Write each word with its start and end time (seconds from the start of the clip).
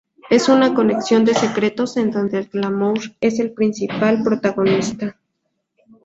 Es 0.31 0.49
una 0.49 0.73
conexión 0.73 1.25
de 1.25 1.35
secretos 1.35 1.95
en 1.95 2.09
donde 2.09 2.39
el 2.39 2.47
glamour 2.47 2.97
es 3.19 3.39
el 3.39 3.51
principal 3.51 4.23
protagonista. 4.23 5.15